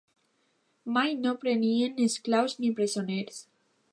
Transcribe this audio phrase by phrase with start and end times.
[0.95, 3.41] Mai no prenien esclaus ni presoners.